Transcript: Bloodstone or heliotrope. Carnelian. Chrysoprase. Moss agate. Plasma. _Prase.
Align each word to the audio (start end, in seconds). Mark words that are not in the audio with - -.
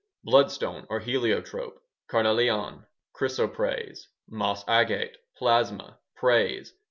Bloodstone 0.23 0.87
or 0.89 0.99
heliotrope. 0.99 1.79
Carnelian. 2.07 2.87
Chrysoprase. 3.13 4.07
Moss 4.27 4.63
agate. 4.67 5.15
Plasma. 5.37 5.99
_Prase. 6.17 6.71